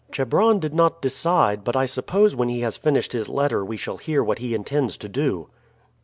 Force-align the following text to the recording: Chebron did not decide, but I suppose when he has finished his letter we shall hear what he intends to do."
Chebron 0.11 0.57
did 0.57 0.73
not 0.73 0.99
decide, 0.99 1.63
but 1.63 1.75
I 1.75 1.85
suppose 1.85 2.35
when 2.35 2.49
he 2.49 2.61
has 2.61 2.75
finished 2.75 3.11
his 3.13 3.29
letter 3.29 3.63
we 3.63 3.77
shall 3.77 3.97
hear 3.97 4.23
what 4.23 4.39
he 4.39 4.55
intends 4.55 4.97
to 4.97 5.07
do." 5.07 5.49